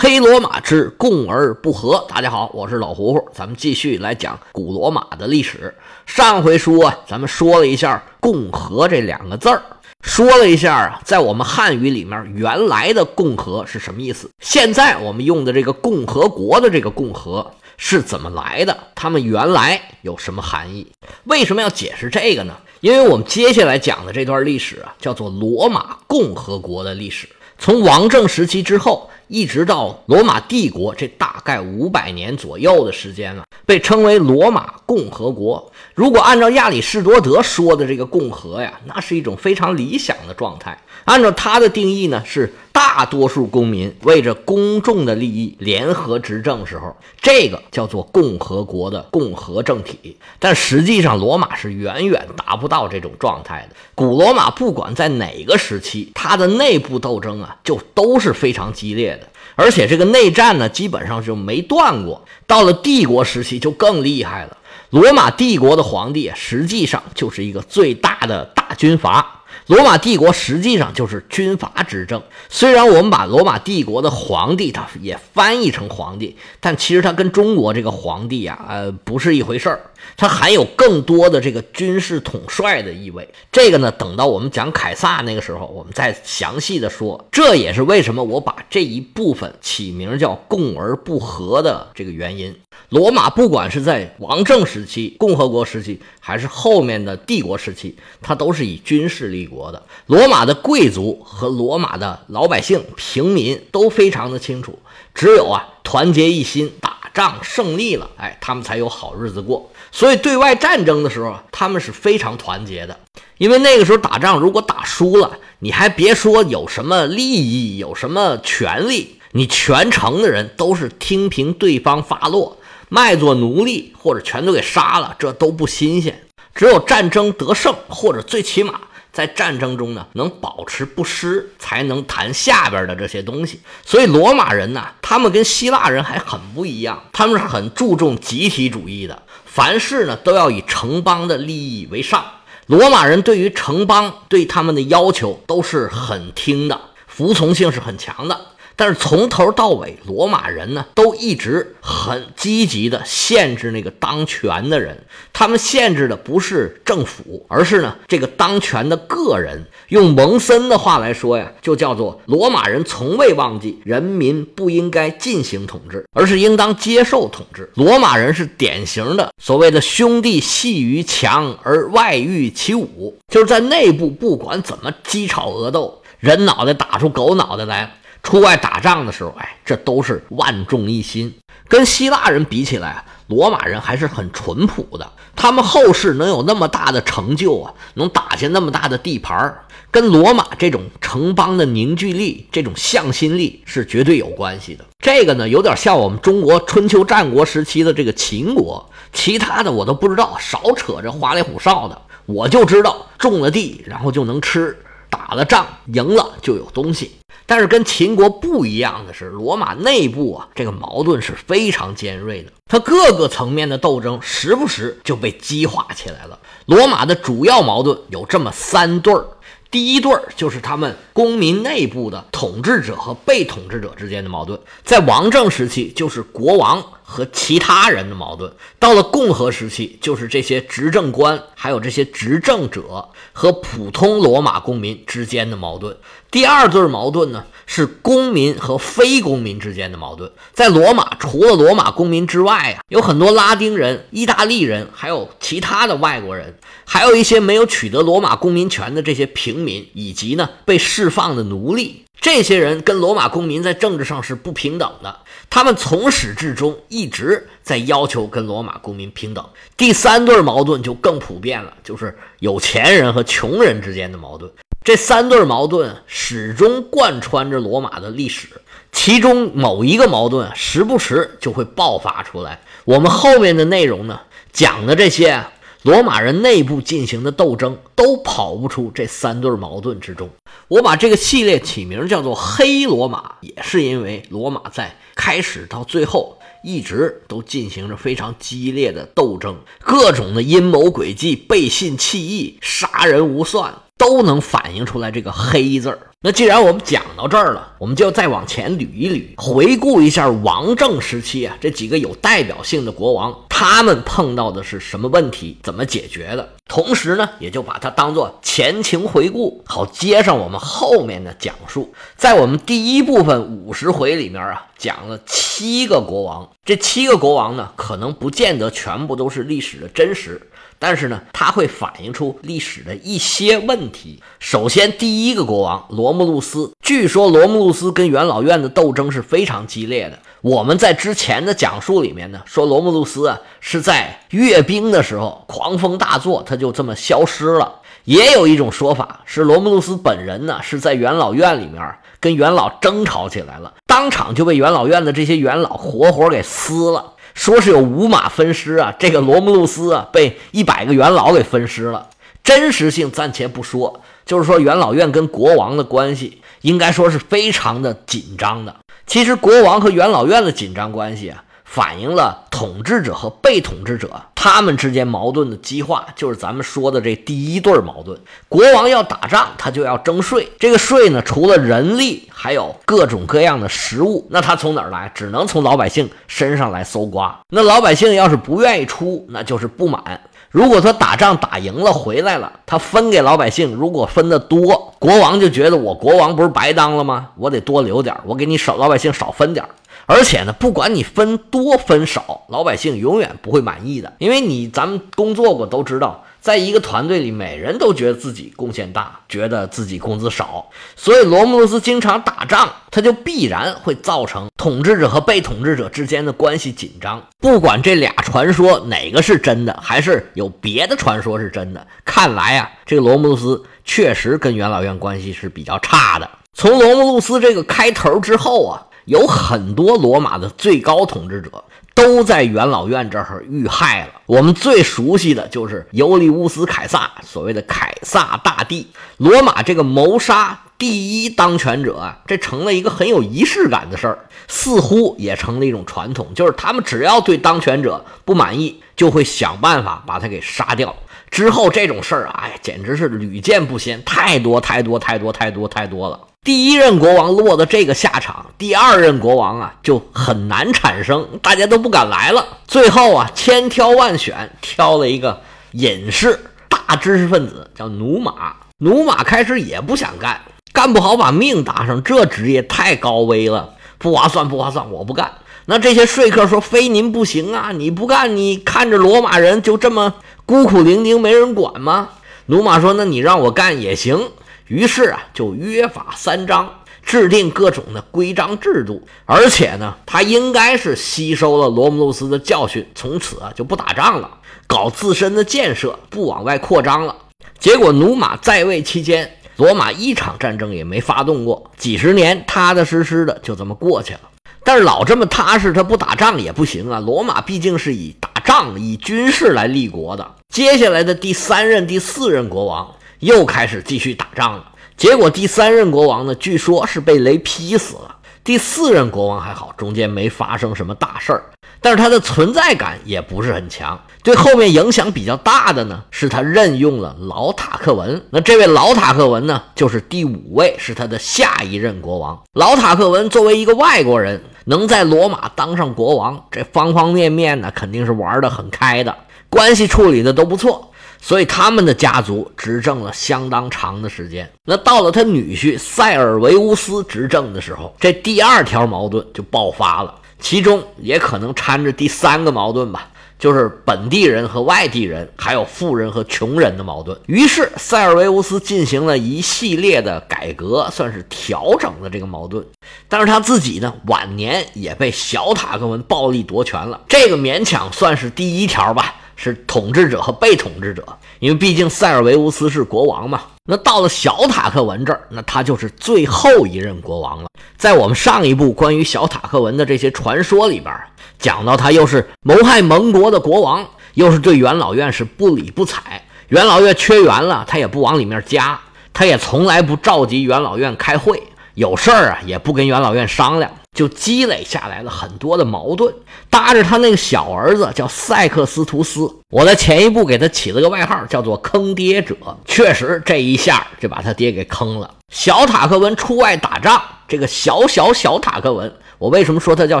[0.00, 2.06] 黑罗马之共而不和。
[2.08, 5.74] 大家好，我是老胡胡，咱们继续来讲古罗马的历史。
[6.06, 9.60] 上回书啊，咱们说了一下“共和”这两个字儿，
[10.02, 14.30] 说了一下啊，在我们汉语里面原来的“共和”是什么意思。
[14.38, 18.78] 现在我们用的这个“共和国”的这个“共和”是怎么来的？
[18.94, 20.86] 他们原来有什么含义？
[21.24, 22.56] 为什么要解释这个呢？
[22.82, 27.28] 因为我们接下来讲的这段历史啊，叫做罗马共和国的历史，
[27.58, 29.10] 从王政时期之后。
[29.28, 35.70] 一直到罗马帝国，这大概五百年左右的时间了，被称为罗马共和国。
[35.94, 40.76] 如果按照亚里士多德说的这个共和呀，那是一种非常理想的状态。
[41.04, 50.16] 按照他的定义呢，是大多数公民为着公众的利益联合执政时候，这个叫做共和国的共和政体。
[50.38, 53.74] 但实际上，罗马是远远达不到这种状态的。
[53.96, 59.28] 古罗马不管在哪个时期，它的内部斗争啊，就都是非常激烈的。
[59.56, 62.22] 而且这个内战呢，基本上就没断过。
[62.46, 64.56] 到了帝国时期就更厉害了。
[64.90, 69.37] 罗马帝国的皇帝实际上就是一个最大的大军阀。
[69.68, 72.22] 罗马帝国实际上就是军阀执政。
[72.48, 79.80] 虽然我们把罗马帝国的皇帝他也翻译成皇帝，但其实他跟中国这个皇帝啊，呃，不是一回事儿。
[80.16, 83.28] 它含有更多的这个军事统帅的意味。
[83.52, 87.26] 这个呢，等到我们讲凯撒那个时候，我们再详细的说。
[87.30, 92.56] 这也是为什么我把这一部分起名叫“共而不和”的这个原因。
[92.90, 99.82] 罗马不管是在王政时期、共和国时期，还是后面的帝国时期，它都是以军事立国的。
[100.06, 104.78] 罗马的贵族和罗马的老百姓、平民都非常的清楚，
[105.14, 109.70] 只有啊团结一心，打仗胜利了，哎，他们才有好日子过。
[109.90, 112.98] 所以，对外战争的时候，他们是非常团结的。
[113.38, 122.58] 因为那个时候打仗，如果打输了，你还别说有什么利益、有什么权利，你全城的人都是听凭对方发落，
[122.88, 126.24] 卖作奴隶，或者全都给杀了，这都不新鲜。
[126.54, 128.80] 只有战争得胜，或者最起码。
[129.10, 133.58] 在战争中呢，能保持不失，才能谈下边的这些东西。
[133.84, 142.24] 所以罗马人呢，他们跟希腊人还很不一样，他们是很注重集体主义的，凡事呢都要以城邦的利益为上。
[142.66, 148.38] 罗马人对于城邦对他们的要求都是很听的，服从性是很强的。
[148.78, 155.04] 但是从头到尾，罗马人呢都一直很积极的限制那个当权的人。
[155.32, 159.66] 他们限制的不是政府，而是呢这个当权的个人。
[159.88, 167.68] 用蒙森的话来说呀，就叫做罗马人从未忘记人民不应该进行统治，而是应当接受统治。
[167.74, 177.94] 罗马人是典型的所谓的兄弟戏于墙而外御其武，就是在内部不管怎么鸡吵鹅斗，人脑袋打出狗脑袋来。
[178.22, 181.34] 出外打仗的时候，哎，这都是万众一心。
[181.66, 185.12] 跟希腊人比起来，罗马人还是很淳朴的。
[185.36, 194.84] 他们后世能有那么大的成就啊，能打下那么大的地盘儿，跟罗马这种城邦的凝聚力、这种向心力是绝对有关系的。
[194.98, 198.88] 这个呢，有点像我们中国春秋战国时期的这个秦国。
[199.12, 201.98] 其他的我都不知道，少扯这花里胡哨的。
[202.26, 204.74] 我就知道种了地，然后就能吃；
[205.10, 207.12] 打了仗，赢了就有东西。
[207.46, 216.38] 但是跟秦国不一样的是，罗马内部啊，这个矛盾是非常尖锐的，它各个层面的斗争时不时就被激化起来了。
[216.66, 219.24] 罗马的主要矛盾有这么三对儿，
[219.70, 235.96] 第一对儿就是他们公民内部的统治者和被统治者之间的矛盾，在王政时期就是国王和其他人的矛盾，到了共和时期就是这些执政官还有这些执政者和普通罗马公民之间的矛盾。
[236.30, 240.30] 第二对矛盾呢，是公民和非公民之间的矛盾。
[240.52, 252.04] 在罗马，除了罗马公民之外啊，有很多拉丁人、意大利人，还有其他的外国人，还有一些没有取得罗马公民权的这些平民，以及呢被释放的奴隶。
[252.20, 259.42] 这些人跟罗马公民在政治上是不平等的，他们从始至终一直在要求跟罗马公民平等。
[259.76, 264.50] 第三对矛盾就更普遍了，就是有钱人和穷人之间的矛盾。
[264.88, 268.48] 这三对矛盾始终贯穿着罗马的历史，
[268.90, 272.62] 其中某一个矛盾时不时就会爆发出来。
[272.86, 274.20] 我们后面的内容呢，
[274.50, 275.44] 讲的这些
[275.82, 280.30] 罗马人内部进行的斗争，都跑不出这三对矛盾之中。
[280.68, 293.74] 我把这个系列起名叫做“黑罗马”，也是因为罗马在开始到最后一直都进行着非常激烈的斗争，各种的阴谋诡计、背信弃义、杀人无算。
[294.08, 295.98] 都能反映出来这个黑字儿。
[296.22, 306.48] 那既然我们讲到这儿了，我们就再往前捋一捋，回顾一下王政时期啊这几个有代表性的国王，他们碰到的是什么问题，怎么解决的？
[306.66, 311.92] 同时呢，也就把它当做前情回顾，好接上我们后面的讲述。
[312.16, 320.47] 在我们第一部分五十回里面啊，讲了七个国王，这七个国王呢，可能不见得全部都是历史的真实。
[320.78, 324.22] 但是呢，它会反映出历史的一些问题。
[324.38, 330.18] 首先，第一个国王罗慕路斯，据说罗慕路斯跟元老院的斗争是非常激烈的。
[330.40, 337.80] 我们在之前的讲述里面呢，说罗慕路斯啊是在阅兵的时候狂风大作，他就这么消失了。
[338.04, 347.12] 也有一种说法是罗慕路斯本人呢是在元老院里面跟元老争吵起来了，当场就被元老院的这些元老活活给撕了。
[347.38, 352.08] 说是有五马分尸啊，这个罗慕路斯啊被一百个元老给分尸了，
[352.42, 358.74] 真实性暂且不说，就是说元老院跟国王的关系应该说是非常的紧张的。
[359.06, 361.44] 其实国王和元老院的紧张关系啊。
[361.70, 368.16] 反映了统治者和被统治者他们之间矛盾的激化，就是咱们说的这第一对矛盾。
[368.48, 375.10] 国王要打仗，他就要征税，这个税呢，除了人力，还有各种各样的食物，那他从哪儿来？
[375.12, 377.36] 只能从老百姓身上来搜刮。
[377.48, 380.20] 那老百姓要是不愿意出，那就是不满。
[380.52, 387.30] 如果他打仗打赢了回来了，他分给老百姓，如果分的多，国王就觉得我国王不是白当了吗？
[387.36, 389.66] 我得多留点，我给你少老百姓少分点。
[390.10, 407.22] 而且呢，不管你分多分少，老百姓永远不会满意的，因为你咱们工作过都知道，在一个团队里，每人都觉得自己贡献大，觉得自己工资少，所以罗慕路斯经常打仗，他就必然会造成统治者和被统治者之间的关系紧张。
[407.38, 416.30] 不管这俩传说哪个是真的，还是有别的传说是真的，看来啊，这个罗慕路斯确实跟元老院关系是比较差的。
[416.54, 418.82] 从罗慕路斯这个开头之后啊。
[419.08, 421.50] 有很多罗马的最高统治者
[421.94, 424.12] 都在元老院这儿遇害了。
[424.26, 428.86] 我们最熟悉的就是尤利乌斯·凯撒，所谓的凯撒大帝。
[429.16, 440.94] 罗马这个谋杀第一当权者啊，这成了一个很有仪式感的事儿，似乎也成了一种传统，就是他们只要对当权者不满意，就会想办法把他给杀掉。
[441.30, 446.20] 之后这种事儿啊，哎，简直是屡见不鲜，太多太多太多太多太多了。
[446.44, 452.46] 第一任国王落的这个下场，第二任国王啊就很难产生，大家都不敢来了。
[452.66, 455.42] 最后啊，千挑万选，挑了一个
[455.72, 456.38] 隐士、
[456.68, 458.54] 大知识分子，叫努马。
[458.78, 460.40] 努马开始也不想干，
[460.72, 465.30] 干不好把命搭上，这职业太高危了，不划算，不划算，我不干。
[465.66, 467.72] 那这些说客说：“非您不行啊！
[467.72, 470.14] 你不干，你看着罗马人就这么
[470.46, 472.08] 孤苦伶仃，没人管吗？”
[472.46, 474.30] 努马说：“那你让我干也行。”
[474.68, 476.70] 于是啊，就约法三章，
[477.02, 479.02] 制定各种的规章制度。
[479.24, 484.30] 而且呢，他应该是吸收了罗姆路斯的教训，从此啊就不打仗了，
[484.66, 487.16] 搞自身的建设，不往外扩张了。
[487.58, 494.20] 结果努马在位期间，罗马一场战争也没发动过，几十年踏踏实实的就这么过去了。
[494.62, 497.00] 但是老这么踏实，他不打仗也不行啊。
[497.00, 500.34] 罗马毕竟是以打仗、以军事来立国的。
[500.52, 502.94] 接下来的第三任、第四任国王。
[503.20, 504.64] 又开始继续打仗了，
[504.96, 508.16] 结果第三任国王呢，据说是被雷劈死了。
[508.44, 511.42] 第四任国王还好，中间没发生什么大事儿，
[511.82, 514.00] 但是他的存在感也不是很强。
[514.22, 518.22] 对后面影响比较大的呢，是他任用了老塔克文。
[518.30, 522.40] 那这位老塔克文呢，就是第五位，是他的下一任国王。
[522.54, 529.14] 老塔克文作为一个外国人，能在罗马当上国王，这方方面面呢，肯定是玩得很开的，
[529.50, 530.90] 关系处理的都不错。
[531.20, 534.50] 所以他们的家族执政了相当长的时间。
[534.64, 543.08] 那到了他女婿塞尔维乌斯执政的时候，这第二条矛盾就爆发了，其中也可能掺着第三个矛盾吧，
[543.38, 547.18] 就是本地人和外地人，还有富人和穷人的矛盾。
[547.26, 552.64] 于是塞尔维乌斯进行了一系列的改革，算是调整了这个矛盾。
[553.08, 559.14] 但是他自己呢，晚年也被小塔克文暴力夺权了，这个勉强算是第一条吧。
[559.40, 561.06] 是统治者和被统治者，
[561.38, 563.42] 因为毕竟塞尔维乌斯是国王嘛。
[563.64, 567.48] 那到了小塔克文这儿，那他就是最后一任国王了。
[567.76, 570.92] 在我们上一部关于小塔克文的这些传说里边，
[571.38, 576.20] 讲到他又是谋害盟国的国王，又是对元老院是不理不睬。
[576.48, 578.76] 元老院缺员了，他也不往里面加，
[579.12, 581.40] 他也从来不召集元老院开会，
[581.74, 586.14] 有事儿啊也不跟元老院商量，就积累下来了很多的矛盾，
[586.48, 592.36] 搭着他那个小儿子叫塞克斯图斯，我在前一步给他起了个外号，叫做“坑爹者”。
[592.64, 595.10] 确实，这一下就把他爹给坑了。
[595.32, 600.00] 小塔克文出外打仗，这个小小小塔克文，我为什么说他叫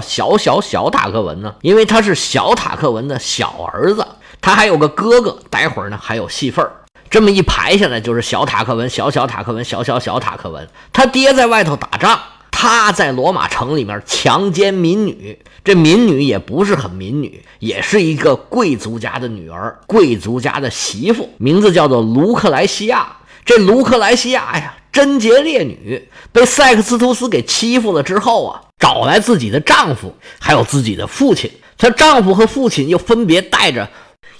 [0.00, 1.54] 小小小塔克文呢？
[1.62, 4.06] 因为他是小塔克文的小儿子，
[4.40, 6.72] 他还有个哥哥，待会儿呢还有戏份儿。
[7.10, 10.68] 这么一排下来，就是小塔克文、小小塔克文、小小小塔克文。
[10.92, 12.20] 他爹在外头打仗，
[12.60, 15.38] 他在罗马城里面强奸民女。
[15.62, 23.18] 这民女也不是很民女，也是一个贵族家的女儿，贵族家的媳妇，名字叫做卢克莱西亚。
[23.44, 31.48] 这卢克莱西亚呀，贞洁烈女，被塞克斯图斯给欺负了之后啊，找来自己的丈夫，还有自己的父亲。
[31.76, 33.88] 她丈夫和父亲又分别带着。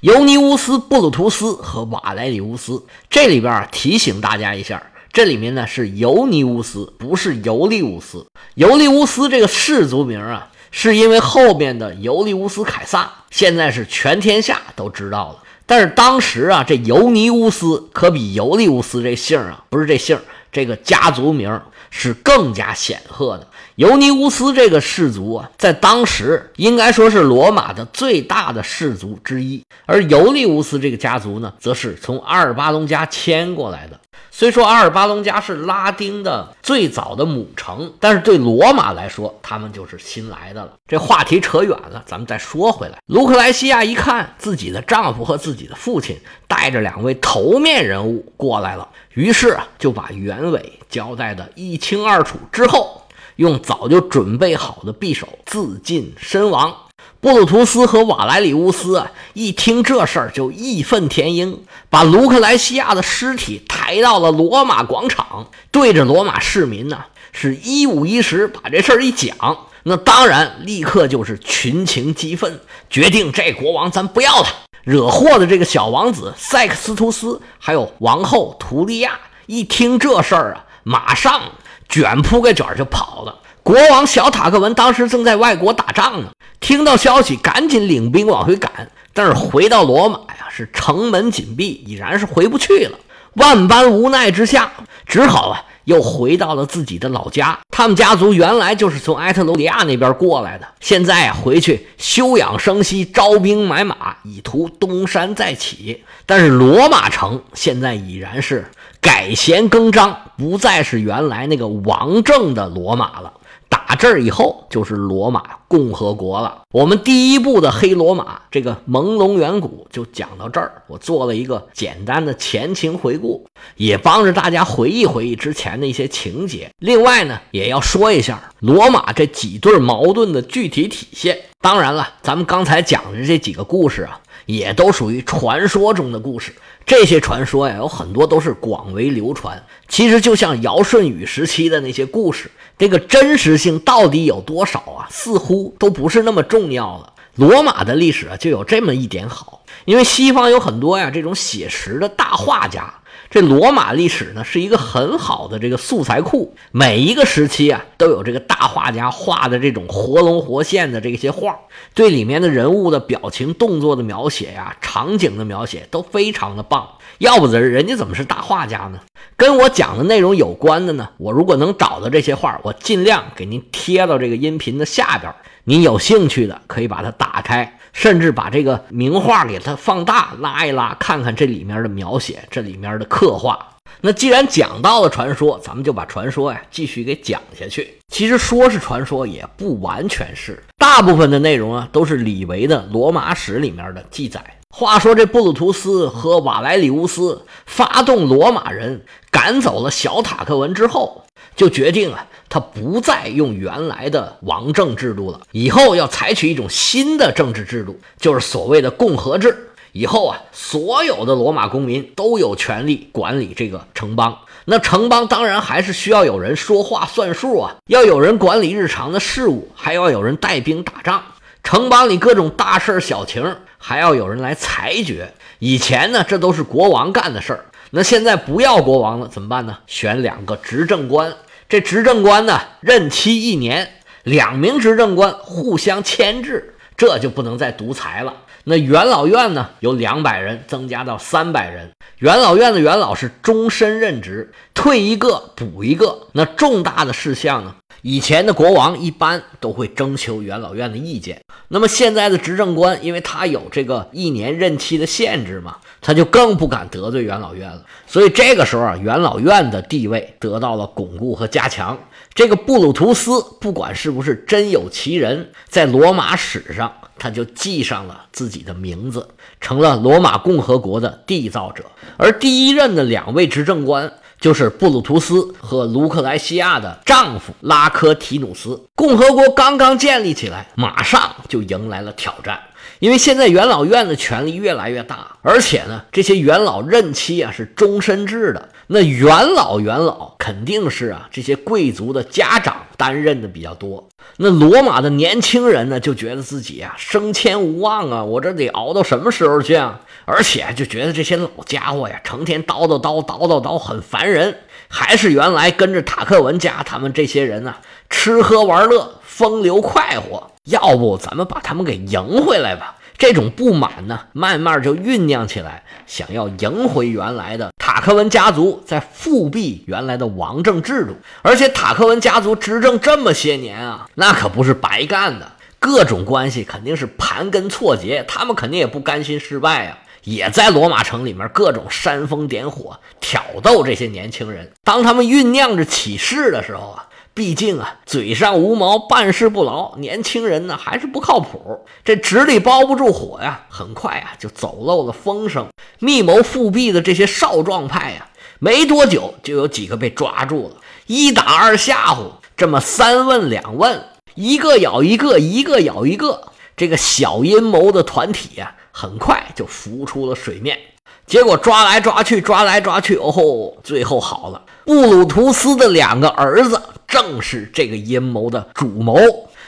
[0.01, 4.83] 尤尼乌斯、布鲁图斯和瓦莱里乌斯，这里边提醒大家一下，
[5.19, 8.25] 这里面呢是尤尼乌斯，不是尤利乌斯。
[8.55, 15.39] 尤利乌斯这个氏族名啊，是因为后面的尤利乌斯凯撒，现在是全天下都知道了。
[15.67, 20.17] 但是当时啊，这尤尼乌斯可比尤利乌斯这姓啊，不是这姓，
[20.53, 21.61] 这个家族名
[21.91, 23.49] 是更加显赫的。
[23.75, 33.99] 尤尼乌斯这个氏族啊，在当时应该说是罗马的最大的氏族之一，而尤利乌斯这个家族呢，则是从阿尔巴隆家迁过来的。
[34.31, 40.73] 虽说阿尔巴隆家是拉丁的最早的母城，但是对罗马来说，他们就是新来的了。
[40.87, 42.99] 这话题扯远了，咱们再说回来。
[43.07, 53.03] 卢克莱西亚一看自己的丈夫和自己的父亲带着两位头面人物过来了，于是啊，就把原委交代的一清二楚之后。
[53.37, 56.75] 用早就准备好的匕首自尽身亡。
[57.21, 69.35] 布鲁图斯和瓦莱里乌斯啊，一听这事儿就义愤填膺，把卢克莱西亚的尸体抬到了罗马广场，对着罗马市民呢是一五一十把这事儿一讲。
[69.83, 74.47] 那当然，立刻就是群情激愤，决定这国王咱不要了。
[74.85, 81.41] 惹祸的这个小王子塞克斯图斯，还有王后图利亚，一听这事儿啊，马上。
[81.89, 83.39] 卷铺盖卷就跑了。
[83.69, 88.89] 国王小塔克文当时正在外国打仗呢，听到消息赶紧领兵往回赶。
[89.13, 92.99] 但是回到罗马呀，是城门紧闭，已然是回不去了。
[93.35, 94.73] 万般无奈之下，
[95.05, 97.59] 只好啊，又回到了自己的老家。
[97.69, 106.03] 他们家族原来就是从埃特鲁里亚那边过来的，现在啊，回去休养生息，招兵买马，以图东山再起。
[106.25, 108.67] 但是罗马城现在已然是。
[109.01, 113.33] 改弦更张，不再是原来那个王政的罗马了。
[113.69, 116.63] 打这儿以后，就是罗马共和国了。
[116.73, 120.83] 我们第一部的黑罗马这个朦胧远古就讲到这儿。
[120.87, 123.47] 我做了一个简单的前情回顾，
[123.77, 126.71] 也帮着大家回忆回忆之前的一些情节。
[126.79, 131.39] 另外呢，也要说一下罗马这几对矛盾的具体体现。
[131.61, 136.55] 当然了，咱们刚才讲的这几个故事啊，也都属于传说中的故事。
[136.87, 139.63] 这些传说呀，有很多都是广为流传。
[139.89, 145.07] 其实就像尧舜禹时期的那些故事，这个真实性到底有多少啊？
[145.11, 147.13] 似乎都不是那么重要了。
[147.35, 152.95] 罗马的历史啊，就有这么一点好，因为西方有很多呀这种写实的大画家。
[153.31, 161.59] 这罗马历史呢，是一个很好的这个素材库，每一个时期啊，都有这个大画家画的这种活龙活现的这些画，
[161.93, 166.89] 对里面的人物的表情、动作的描写呀，场景的描写都非常的棒。
[167.19, 169.01] 要不人人家怎么是大画家呢？
[169.37, 175.35] 跟我讲的内容有关的呢，我如果能找到这些画，我尽量给您贴到这个音频的下边。
[175.65, 183.59] 您有兴趣的可以把它打开，甚至把这个名画给它放大拉一拉，看看这里面的描写，这里面的刻画。
[184.01, 187.93] 那既然讲到了传说，咱们就把传说呀继续给讲下去。
[188.15, 194.41] 其实说是传说，也不完全是，大部分的内容啊都是李维的《罗马史》里面的记载。
[194.71, 201.25] 话说这布鲁图斯和瓦莱里乌斯发动罗马人赶走了小塔克文之后，
[201.57, 202.27] 就决定啊。
[202.51, 209.71] 他不再用原来的王政制度了，以后要采取一种新的政治制度，就是所谓的共和制。
[209.93, 214.39] 以后啊，所有的罗马公民都有权利管理这个城邦。
[214.67, 221.23] 那城邦当然还是需要有人说话算数啊，要有人管理日常的事务，还要有人带兵打仗。
[221.65, 225.33] 城邦里各种大事小情，还要有人来裁决。
[225.61, 227.65] 以前呢，这都是国王干的事儿。
[227.91, 229.79] 那现在不要国王了，怎么办呢？
[229.87, 231.33] 选两个执政官。
[231.69, 233.91] 这执政官呢，任期一年，
[234.25, 238.35] 两名执政官互相牵制，这就不能再独裁了。
[238.65, 241.91] 那元老院呢，由两百人增加到三百人。
[242.19, 246.27] 元老院的元老是终身任职，退一个补一个。
[246.33, 257.83] 那重大的事项呢，以前的国王一般都会征求元老院的意见，那么现在的执政官，因为他有这个一年任期的限制嘛，他就更不敢得罪元老院了。
[258.07, 261.99] 所以这个时候啊，元老院的地位得到了巩固和加强。
[262.35, 269.29] 这个布鲁图斯，不管是不是真有其人，在罗马史上他就记上了自己的名字，
[269.61, 271.85] 成了罗马共和国的缔造者。
[272.17, 274.13] 而第一任的两位执政官。
[274.41, 278.85] 就是布鲁图斯和卢克莱西亚的丈夫拉科提努斯。
[278.95, 282.61] 共和国刚刚建立起来，马上就迎来了挑战，
[283.01, 288.69] 因为现在元老院的权力越来越大，而且呢，这些元老任期啊是终身制的。
[288.91, 294.09] 那元老元老肯定是啊，这些贵族的家长担任的比较多。
[294.39, 300.01] 那罗马的年轻人呢，就觉得自己啊升迁无望啊，我这得熬到什么时候去啊？
[300.31, 304.59] 而且就觉得这些老家伙呀，成天叨叨叨叨叨叨，很烦人。
[304.87, 307.77] 还是原来跟着塔克文家他们这些人呢，
[308.11, 310.51] 吃喝玩乐，风流快活。
[310.65, 312.97] 要不咱们把他们给赢回来吧？
[313.17, 321.17] 这种不满呢，慢慢就酝酿起来，想要赢回原来的塔克文家族，在复辟原来的王政制度。
[321.41, 329.99] 而且塔克文家族执政这么些年啊，那可不是白干的，各种关系肯定是盘根错节，他们肯定也不甘心失败啊。
[330.25, 334.73] 也在罗马城里面各种煽风点火，挑逗这些年轻人。
[334.85, 343.67] 当他们酝酿着起事的时候啊，毕竟啊，嘴上无毛，办事不牢，年轻人呢还是不靠谱，这纸里包不住火呀。
[343.69, 345.69] 很快啊，就走漏了风声，
[346.01, 356.49] 密谋复辟的这些少壮派呀，没多久就有几个被抓住了，一打二吓唬，这么三问两问，一个咬一个，一个咬一个，
[356.79, 358.75] 这个小阴谋的团体呀。
[358.91, 360.77] 很快就浮出了水面，
[361.25, 363.77] 结果抓来抓去，抓来抓去，哦吼！
[363.85, 369.17] 最后好了，布鲁图斯的两个儿子正是这个阴谋的主谋。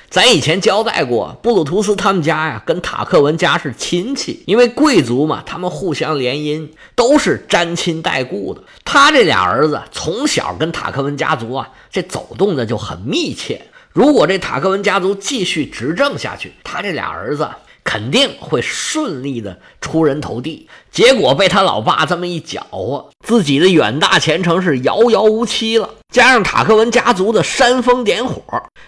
[0.09, 8.61] 咱以前交代过，布鲁图斯他们家呀，跟塔克文家是亲戚，因为贵族嘛，他们互相联姻，都是沾亲带故的。
[8.85, 13.67] 他这俩儿子从小跟塔克文家族啊，这走动的就很密切。
[13.92, 17.49] 如果这塔克文家族继续执政下去，他这俩儿子。
[17.82, 25.88] 肯定会顺利的出人头地，结果被他老爸这么一搅和，自己的远大前程是遥遥无期了。
[26.12, 28.42] 加上塔克文家族的煽风点火，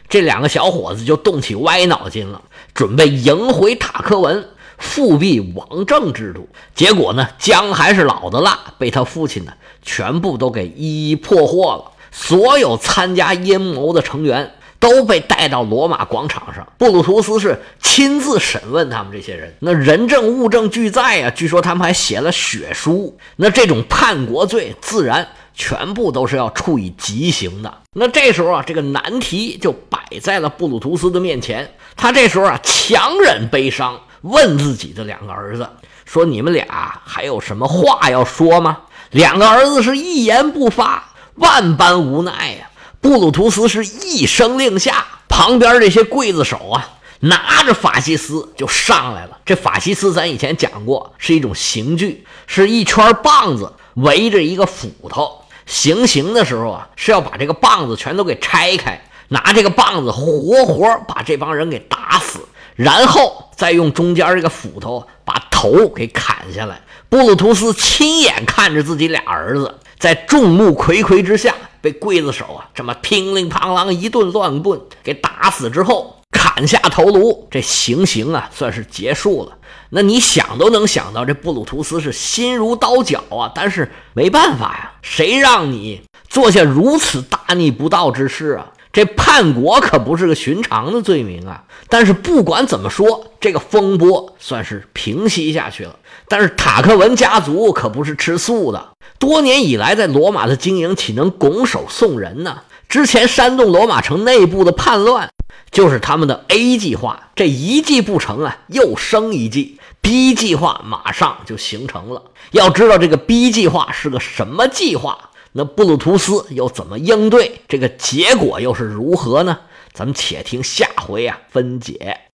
[0.08, 2.42] 这两个小伙子就动起歪脑筋了，
[2.74, 6.48] 准备迎回塔克文，复辟王政制度。
[6.74, 11.90] 结果呢，姜还是老的辣，被他父亲呢全部都给一一破获了。
[12.12, 14.52] 所有参加阴谋的成员。
[14.82, 21.30] 都被带到罗马广场上，布鲁图斯是亲自审问他们这些人，那人证物证俱在呀。
[21.30, 27.72] 据说他们还写了血书，那这种叛国罪自然全部都是要处以极刑的。
[27.92, 31.72] 那这时候啊，这个难题就摆在了布鲁图斯的面前。
[31.94, 35.64] 他这时候啊，强忍悲伤，问自己的两个儿子
[36.04, 38.78] 说：“你们俩还有什么话要说吗？”
[39.12, 42.68] 两个儿子是一言不发，万般无奈呀。
[43.02, 46.88] 布鲁图斯是一声令下，旁边这些刽子手啊，
[47.18, 49.36] 拿着法西斯就上来了。
[49.44, 55.42] 这法西斯咱以前讲过，是一种刑具，是一圈棒子围着一个斧头。
[55.66, 62.38] 行刑的时候啊，是要把这个棒子全都给拆开，拿这个棒子活活把这帮人给打死，
[62.76, 66.80] 然后再用中间这个斧头把头给砍下来。
[67.08, 71.52] 布鲁图斯亲眼看着自己俩儿子在众目睽睽之下。
[71.82, 79.58] 被刽子手啊这么乒铃乓啷一顿乱棍给打死之后，砍下头颅，这行刑啊算是结束了。
[79.90, 83.52] 那你想都能想到，这布鲁图斯是心如刀绞啊！
[83.54, 88.68] 但是没办法呀，谁让你做下如此大逆不道之事啊？
[88.90, 91.64] 这叛国可不是个寻常的罪名啊！
[91.88, 95.98] 但是不管怎么说，这个风波算是平息下去了。
[96.28, 98.92] 但是塔克文家族可不是吃素的。
[99.18, 102.62] 多年以来，在罗马的经营岂能拱手送人呢？
[102.88, 105.30] 之前煽动罗马城内部的叛乱，
[105.70, 107.30] 就是他们的 A 计划。
[107.34, 112.22] 这一计不成啊，又生一计，B 计划马上就形成了。
[112.52, 117.62] 要知道这个 B 计划是个什么计划，那布鲁图斯又怎么应对？
[117.66, 119.58] 这个结果又是如何呢？
[119.92, 122.22] 咱们且听下回啊分解。